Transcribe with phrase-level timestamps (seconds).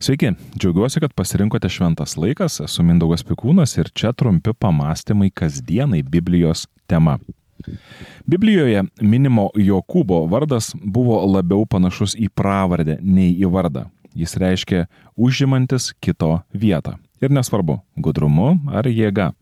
[0.00, 6.68] Sveiki, džiaugiuosi, kad pasirinkote šventas laikas, esu Mindaugas Pikūnas ir čia trumpi pamastymai kasdienai Biblijos
[6.86, 7.16] tema.
[8.22, 13.88] Biblijoje minimo Jokūbo vardas buvo labiau panašus į pravardę nei į vardą.
[14.14, 14.84] Jis reiškia
[15.18, 16.94] užimantis kito vietą.
[17.18, 19.32] Ir nesvarbu, gudrumu ar jėga.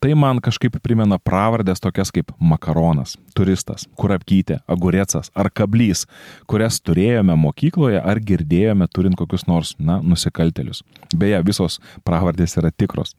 [0.00, 6.04] Tai man kažkaip primena pravardės tokias kaip makaronas, turistas, kurapkytė, agurecas ar kablys,
[6.50, 10.82] kurias turėjome mokykloje ar girdėjome turint kokius nors, na, nusikaltelius.
[11.16, 13.16] Beje, visos pravardės yra tikros.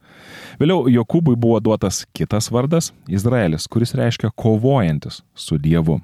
[0.60, 6.00] Vėliau Jokūbui buvo duotas kitas vardas- Izraelis, kuris reiškia kovojantis su Dievu.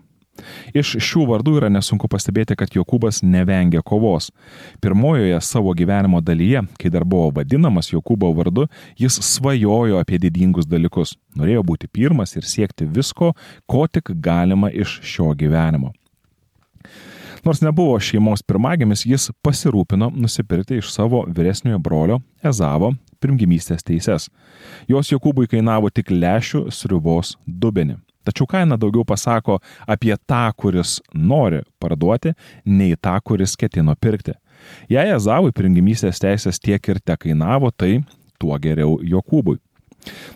[0.74, 4.30] Iš šių vardų yra nesunku pastebėti, kad Jokūbas nevengia kovos.
[4.82, 8.66] Pirmojoje savo gyvenimo dalyje, kai dar buvo vadinamas Jokūbo vardu,
[8.98, 11.14] jis svajojo apie didingus dalykus.
[11.38, 13.32] Norėjo būti pirmas ir siekti visko,
[13.66, 15.92] ko tik galima iš šio gyvenimo.
[17.44, 24.30] Nors nebuvo šeimos pirmagimis, jis pasirūpino nusipirkti iš savo vyresniojo brolio Ezavo pirmgimystės teises.
[24.88, 27.98] Jos Jokūbui kainavo tik lešių sriubos dubenį.
[28.24, 34.32] Tačiau kaina daugiau pasako apie tą, kuris nori parduoti, nei tą, kuris ketino pirkti.
[34.88, 38.00] Jei Ezavui pringimystės teisės tiek ir te kainavo, tai
[38.40, 39.58] tuo geriau Jokūbui.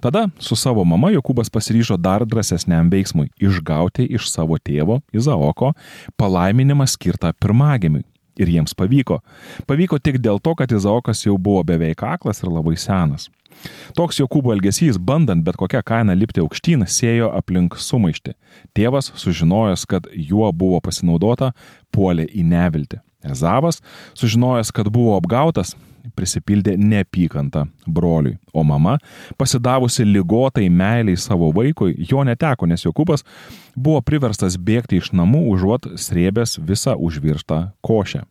[0.01, 5.75] Tada su savo mama Jokūbas pasiryžo dar drąsesniam veiksmui- išgauti iš savo tėvo Izaoko
[6.17, 8.05] palaiminimą skirtą pirmagimiui.
[8.39, 9.19] Ir jiems pavyko.
[9.67, 13.29] Pavyko tik dėl to, kad Izaokas jau buvo beveik aklas ir labai senas.
[13.99, 18.37] Toks Jokūbo elgesys, bandant bet kokią kainą lipti aukštyn, sėjo aplink sumaišti.
[18.77, 21.51] Tėvas, sužinojęs, kad juo buvo pasinaudota,
[21.95, 23.03] puolė į neviltį.
[23.25, 23.83] Ezavas,
[24.15, 25.75] sužinojęs, kad buvo apgautas,
[26.17, 28.97] prisipildė neapykantą broliui, o mama,
[29.41, 33.27] pasidavusi lygotai meiliai savo vaikui, jo neteko, nes Jokūbas
[33.77, 38.25] buvo priverstas bėgti iš namų užuot srėbęs visą užvirštą košę.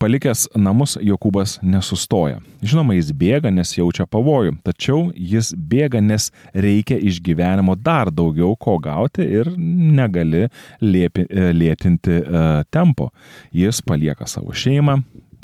[0.00, 2.38] Palikęs namus Jokūbas nesustoja.
[2.64, 8.54] Žinoma, jis bėga, nes jaučia pavojų, tačiau jis bėga, nes reikia iš gyvenimo dar daugiau
[8.56, 10.46] ko gauti ir negali
[10.80, 13.10] lėpi, lėtinti uh, tempo.
[13.52, 15.02] Jis palieka savo šeimą,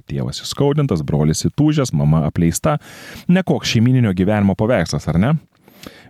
[0.08, 2.78] tėvas įskaudintas, brolis įtūžęs, mama apleista.
[3.28, 5.34] Nekoks šeimininio gyvenimo paveikslas, ar ne?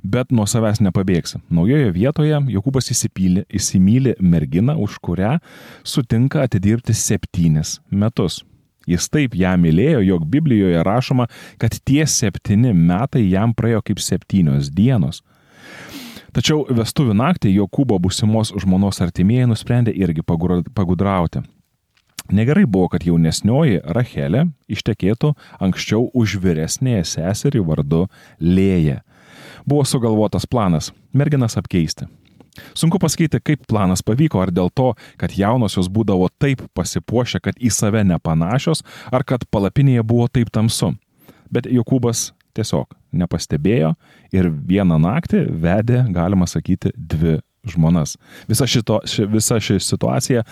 [0.02, 1.40] Bet nuo savęs nepabėgsi.
[1.50, 5.36] Naujoje vietoje Jokūbas įsipylė, įsimylė merginą, už kurią
[5.84, 8.42] sutinka atidirbti septynis metus.
[8.86, 11.26] Jis taip ją mylėjo, jog Biblijoje rašoma,
[11.58, 15.24] kad tie septyni metai jam praėjo kaip septynios dienos.
[16.36, 21.42] Tačiau vestuvių naktį Jokūbo busimos žmonos artimieji nusprendė irgi pagudrauti.
[22.30, 25.32] Negerai buvo, kad jaunesnioji Rachelė ištekėtų
[25.62, 28.04] anksčiau už vyresnėje seserį vardu
[28.42, 29.00] Lėja
[29.66, 32.06] buvo sugalvotas planas- merginas apkeisti.
[32.74, 37.72] Sunku pasakyti, kaip planas pavyko, ar dėl to, kad jaunosios būdavo taip pasipuošę, kad į
[37.72, 38.82] save nepanašios,
[39.12, 40.94] ar kad palapinėje buvo taip tamsu.
[41.52, 43.94] Bet Jokūbas tiesiog nepastebėjo
[44.32, 48.16] ir vieną naktį vedė, galima sakyti, dvi žmonas.
[48.48, 50.44] Visa, šito, ši, visa ši situacija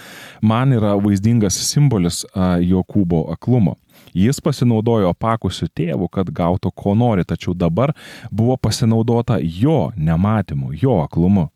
[0.42, 3.76] man yra vaizdingas simbolis Jokūbo aklumo.
[4.14, 7.92] Jis pasinaudojo pakusiu tėvu, kad gautų ko nori, tačiau dabar
[8.30, 11.48] buvo pasinaudota jo nematymu, jo aklumu.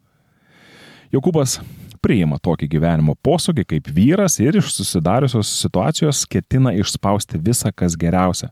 [1.15, 1.61] Jokūbas
[2.01, 8.51] priima tokį gyvenimo posūkį kaip vyras ir iš susidariusios situacijos ketina išspausti visą, kas geriausia.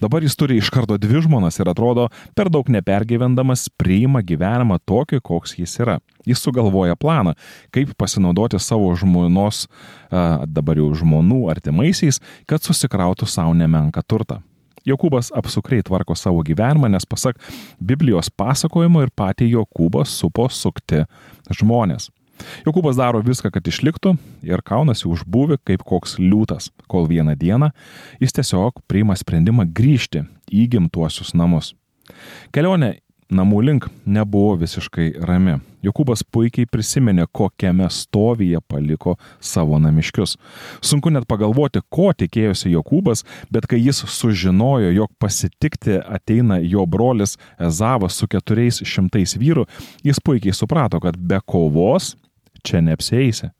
[0.00, 2.08] Dabar jis turi iš karto dvi žmonas ir atrodo
[2.38, 6.00] per daug nepergyvendamas priima gyvenimą tokį, koks jis yra.
[6.26, 7.36] Jis sugalvoja planą,
[7.74, 9.66] kaip pasinaudoti savo žmonos,
[10.10, 14.42] dabar jau žmonų artimaisiais, kad susikrautų savo nemenką turtą.
[14.86, 17.40] Jokūbas apsukriai tvarko savo gyvenimą, nes pasak
[17.82, 21.02] Biblijos pasakojimo ir patį Jokūbą supo sukti
[21.50, 22.12] žmonės.
[22.66, 24.16] Jokūbas daro viską, kad išliktų
[24.46, 27.72] ir kaunasi už buvį kaip koks liūtas, kol vieną dieną
[28.22, 31.74] jis tiesiog priima sprendimą grįžti į gimtuosius namus.
[32.54, 32.96] Kelionė
[33.32, 35.58] namų link nebuvo visiškai rami.
[35.86, 40.34] Jokūbas puikiai prisiminė, kokiame stovyje paliko savo namiškius.
[40.82, 43.22] Sunku net pagalvoti, ko tikėjosi Jokūbas,
[43.54, 49.66] bet kai jis sužinojo, jog pasitikti ateina jo brolis Ezavas su keturiais šimtais vyrų,
[50.06, 52.14] jis puikiai suprato, kad be kovos
[52.64, 53.50] čia neapsėsi.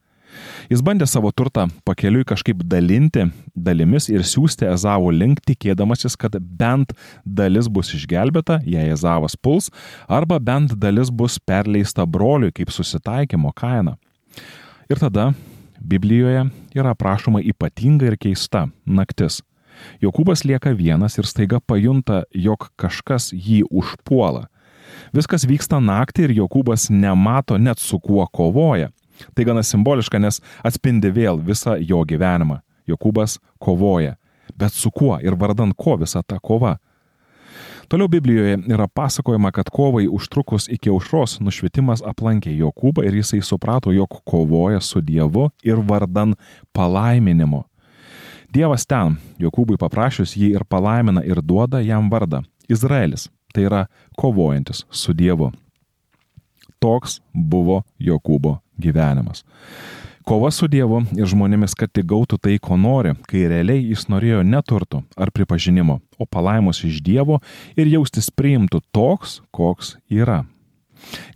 [0.69, 6.93] Jis bandė savo turtą pakeliui kažkaip dalinti dalimis ir siūsti Ezavo link, tikėdamasis, kad bent
[7.25, 9.71] dalis bus išgelbėta, jei Ezavas puls,
[10.09, 13.97] arba bent dalis bus perleista broliui kaip susitaikymo kaina.
[14.91, 15.31] Ir tada
[15.81, 16.47] Biblijoje
[16.77, 19.43] yra aprašoma ypatinga ir keista naktis.
[20.01, 24.47] Jokūbas lieka vienas ir staiga pajunta, jog kažkas jį užpuola.
[25.15, 28.91] Viskas vyksta naktį ir Jokūbas nemato net su kuo kovoja.
[29.35, 32.61] Tai gana simboliška, nes atspindi vėl visą jo gyvenimą.
[32.89, 34.17] Jokūbas kovoja.
[34.57, 36.77] Bet su kuo ir vardan ko visa ta kova?
[37.89, 43.93] Toliau Biblijoje yra pasakojama, kad kovai užtrukus iki aušros nušvitimas aplankė Jokūbą ir jisai suprato,
[43.95, 46.35] jog kovoja su Dievu ir vardan
[46.75, 47.63] palaiminimo.
[48.51, 52.43] Dievas ten, Jokūbui paprašius jį ir palaimina ir duoda jam vardą-
[52.75, 53.29] Izraelis.
[53.57, 53.87] Tai yra
[54.21, 55.49] kovojantis su Dievu.
[56.77, 59.47] Toks buvo Jokūbo gyvenimas.
[60.29, 64.43] Kova su Dievu ir žmonėmis, kad tik gautų tai, ko nori, kai realiai jis norėjo
[64.45, 67.39] neturtų ar pripažinimo, o palaimus iš Dievo
[67.79, 70.43] ir jaustis priimtų toks, koks yra.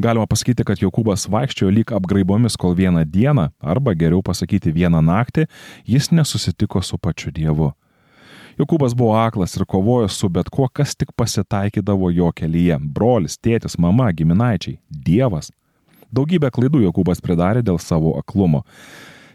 [0.03, 5.47] Galima pasakyti, kad Jokūbas vaikščiojo lyg apgraibomis, kol vieną dieną, arba geriau pasakyti vieną naktį,
[5.89, 7.73] jis nesusitiko su pačiu Dievu.
[8.61, 13.79] Jokūbas buvo aklas ir kovojo su bet kuo, kas tik pasitaikydavo jo kelyje- brolis, tėtis,
[13.79, 15.49] mama, giminaičiai, Dievas.
[16.13, 18.65] Daugybę klaidų Jokūbas pridarė dėl savo aklumo.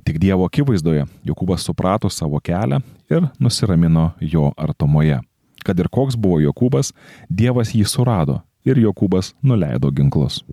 [0.05, 5.21] Tik Dievo akivaizdoje Jokūbas suprato savo kelią ir nusiramino jo artumoje.
[5.65, 6.93] Kad ir koks buvo Jokūbas,
[7.27, 10.43] Dievas jį surado ir Jokūbas nuleido ginklus.